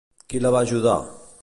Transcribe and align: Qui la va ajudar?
Qui 0.33 0.41
la 0.45 0.53
va 0.55 0.63
ajudar? 0.69 0.97